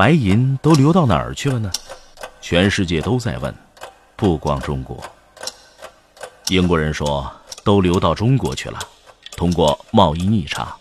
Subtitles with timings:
[0.00, 1.70] 白银都流到哪儿去了呢？
[2.40, 3.54] 全世界都在问，
[4.16, 4.98] 不光中国。
[6.48, 7.30] 英国人说
[7.62, 8.78] 都流到中国去了，
[9.36, 10.74] 通过贸易逆差。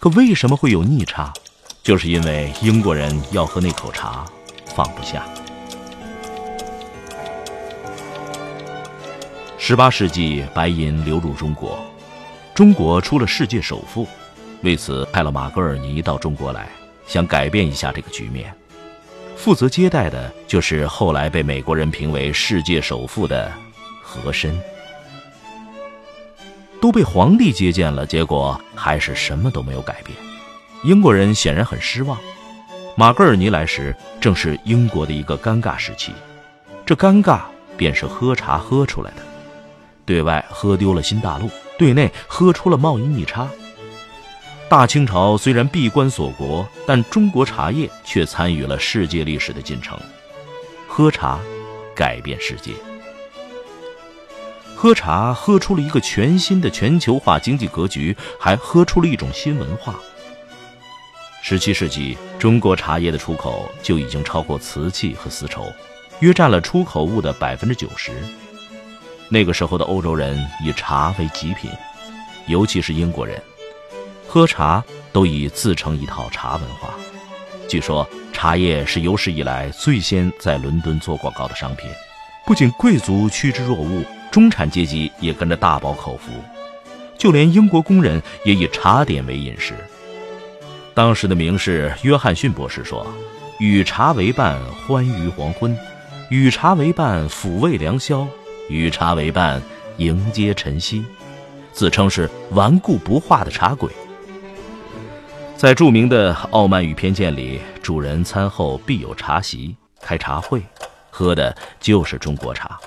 [0.00, 1.32] 可为什么会有逆差？
[1.80, 4.26] 就是因为英国人要喝那口茶，
[4.74, 5.24] 放不下。
[9.56, 11.78] 十八世纪，白银流入中国，
[12.52, 14.08] 中国出了世界首富，
[14.62, 16.68] 为此派了马格尔尼到中国来，
[17.08, 18.54] 想改变一下这个局面。
[19.36, 23.50] 负责接待的就是后来被美国人评为世界首富的
[24.02, 24.56] 和珅。
[26.80, 30.16] 都被皇帝接见了，结果还是什么都没有改变。
[30.84, 32.16] 英国人显然很失望。
[32.96, 36.12] 马格尔尼来时，正是英国的一个尴尬时期，
[36.86, 37.40] 这尴尬
[37.76, 39.22] 便是喝茶喝出来的。
[40.04, 43.48] 对外喝丢了新大陆，对内喝出了贸易逆差。
[44.68, 49.98] 大清朝虽然闭关锁国，但中国茶叶却参与了世界历史的进程。
[50.86, 51.40] 喝茶，
[51.94, 52.72] 改变世界。
[54.76, 59.94] 喝茶喝出了一个全新的全球化经济格局，还喝出了一种新文化。
[61.40, 65.64] 十七世纪，中国茶叶的出口就已经超过瓷器和丝绸，
[66.20, 68.12] 约占了出口物的百分之九十。
[69.30, 71.70] 那个时候的欧洲人以茶为极品，
[72.46, 73.42] 尤其是英国人，
[74.28, 76.90] 喝茶都已自成一套茶文化。
[77.66, 81.90] 据说茶叶是有史以来最先在伦敦做广告的商品，
[82.46, 86.30] 不仅贵族趋之若鹜，中产阶级也跟着大饱口福，
[87.16, 89.74] 就连英国工人也以茶点为饮食。
[90.94, 93.06] 当时的名士约翰逊博士说
[93.58, 95.74] ：“与茶为伴，欢愉黄昏；
[96.28, 98.26] 与茶为伴，抚慰良宵。”
[98.68, 99.62] 与茶为伴，
[99.96, 101.02] 迎接晨曦，
[101.72, 103.90] 自称是顽固不化的茶鬼。
[105.58, 110.62] 在著名的《傲慢与偏见》里，主人餐后必有茶席，开茶会，
[111.10, 112.78] 喝的就是中国茶。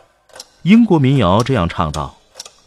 [0.61, 2.15] 英国民谣这样唱道：“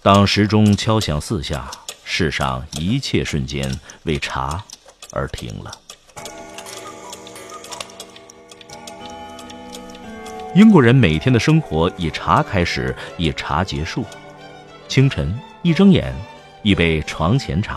[0.04, 1.70] 当时钟敲响四下，
[2.04, 4.62] 世上一切瞬间为茶
[5.10, 5.70] 而停了。”
[10.54, 14.04] 英国人每天的生活以茶开始，以茶结束。
[14.86, 16.14] 清晨一睁眼，
[16.62, 17.76] 一杯床前茶；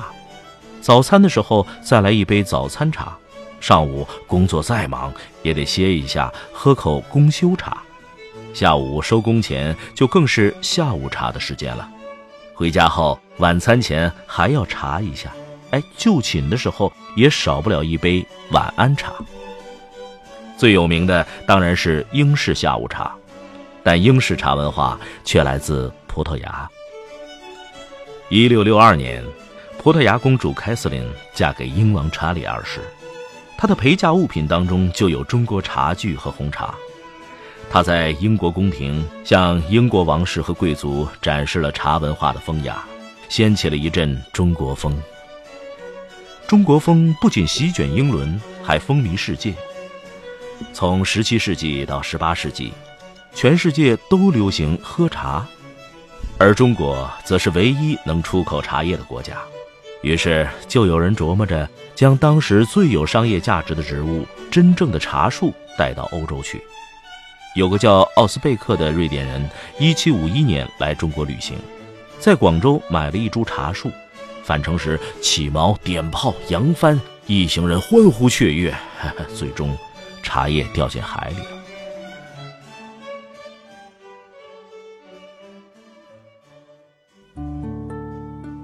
[0.82, 3.18] 早餐的时候再来一杯早餐茶；
[3.60, 7.78] 上午工作再忙，也得歇一下，喝口公休茶；
[8.54, 11.90] 下午收工前就更是下午茶的时间了。
[12.54, 15.32] 回家后晚餐前还要茶一下。
[15.72, 19.12] 哎，就寝的时候也少不了一杯晚安茶。
[20.58, 23.14] 最有名的当然是英式下午茶，
[23.84, 26.70] 但英式茶文化却来自葡萄牙。
[28.30, 29.22] 一六六二年，
[29.88, 31.02] 葡萄牙公主凯瑟琳
[31.34, 32.82] 嫁给英王查理二世，
[33.58, 36.76] 她的陪嫁物品当中就有中国茶具和红茶。
[37.70, 42.84] 她在英国宫廷向英国王室和贵族展示了茶文化的风雅，
[43.30, 45.02] 掀起了一阵中国风。
[46.50, 49.54] 中国风不仅席卷英伦，还风靡世界。
[50.74, 52.74] 从十七世纪到十八世纪，
[53.34, 55.48] 全世界都流行喝茶，
[56.38, 59.38] 而中国则是唯一能出口茶叶的国家。
[60.02, 66.62] 于是就有人琢磨着将当时最有商业价值的植物——真正的茶树带到欧洲去。
[67.56, 69.50] 有个叫奥斯贝克的瑞典人，
[69.80, 71.58] 一七五一年来中国旅行，
[72.20, 73.92] 在广州买了一株茶树，
[74.44, 78.74] 返程时起锚、点炮、扬帆，一行人欢呼雀跃，
[79.36, 79.76] 最终。
[80.24, 81.46] 茶叶掉进海里了。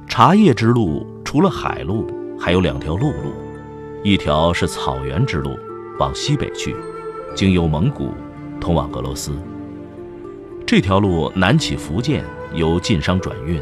[0.10, 2.06] 茶叶之路除了海路，
[2.40, 3.34] 还有两条陆路，
[4.04, 5.58] 一条是草原之路，
[5.98, 6.76] 往西北去，
[7.34, 8.12] 经由蒙古，
[8.62, 9.32] 通往俄罗斯。
[10.64, 12.24] 这条路南起福建，
[12.54, 13.60] 由晋商转运，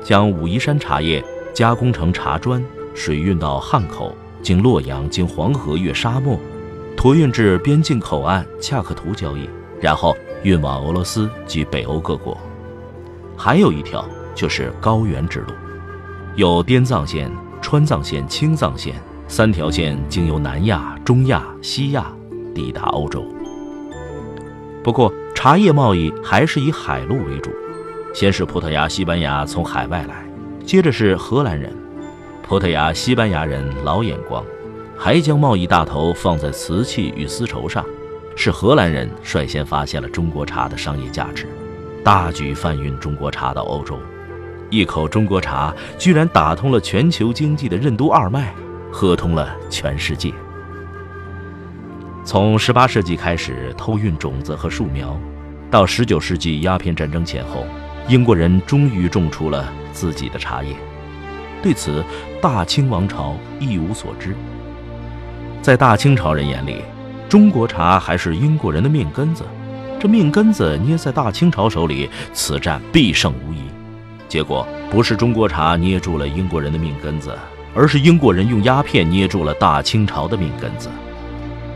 [0.00, 1.20] 将武夷山茶叶
[1.52, 2.64] 加工成茶砖，
[2.94, 6.38] 水运到汉口，经洛阳，经黄河，越沙漠。
[6.96, 9.50] 托运至边境口岸恰克图交易，
[9.80, 12.38] 然后运往俄罗斯及北欧各国。
[13.36, 15.52] 还有一条就是高原之路，
[16.38, 17.28] 有滇藏线、
[17.60, 18.94] 川藏线、青藏线
[19.26, 22.12] 三条线，经由南亚、中亚、西亚
[22.54, 23.26] 抵达欧洲。
[24.84, 27.50] 不过，茶叶贸易还是以海路为主，
[28.14, 30.24] 先是葡萄牙、西班牙从海外来，
[30.64, 31.74] 接着是荷兰人。
[32.40, 34.40] 葡萄牙、西班牙人老眼光。
[34.96, 37.84] 还将贸易大头放在瓷器与丝绸上，
[38.36, 41.48] 是荷兰人率先发现了中国茶的商业价值，
[42.04, 43.98] 大举贩运中国茶到欧洲。
[44.70, 48.52] 一口中国茶居然打通了全球经济的任督二脉，
[48.92, 50.32] 喝通了全世界。
[52.24, 55.18] 从18世纪开始偷运种子和树苗，
[55.70, 57.64] 到19世纪鸦片战争前后，
[58.08, 60.76] 英国人终于种出了自己的茶叶。
[61.62, 62.04] 对此，
[62.42, 64.36] 大清王朝一无所知。
[65.62, 66.82] 在大清朝人眼里，
[67.26, 69.42] 中国茶还是英国人的命根子，
[69.98, 73.62] 这命根子捏在大清朝手里，此战必胜无疑。
[74.28, 77.36] 结果不是中国茶捏住了英国人的命根子，
[77.74, 80.90] 而是英国人用鸦片捏住了大清朝的命根子。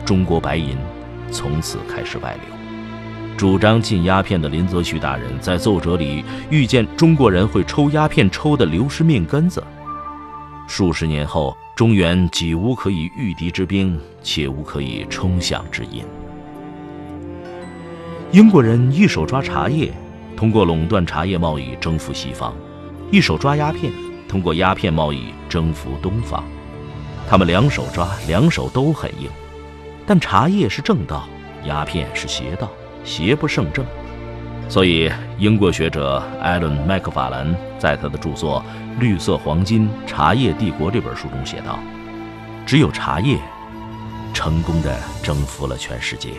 [0.05, 0.77] 中国白银
[1.31, 2.43] 从此开始外流。
[3.37, 9.65] 主张禁鸦片的林则徐大人在奏折里预见中国人会抽鸦片抽的流失命根子。
[10.69, 16.05] 数十年后，中原几无可以御敌之兵，且无可以冲饷之银。
[18.31, 19.93] 英国人一手抓茶叶，
[20.37, 22.53] 通过垄断茶叶贸易征服西方；
[23.11, 23.93] 一手抓鸦片，
[24.29, 26.43] 通过鸦片贸易征服东方。
[27.29, 29.31] 他们两手抓，两手都很硬。
[30.07, 31.29] 但茶叶是正道，
[31.65, 32.69] 鸦片是邪道，
[33.05, 33.85] 邪不胜正。
[34.69, 38.65] 所以，英国学者艾伦·麦克法兰在他的著作
[39.01, 41.79] 《绿色黄金：茶叶帝国》这本书中写道
[42.67, 43.39] ：“只有茶叶，
[44.33, 46.31] 成功的征服了全世界。”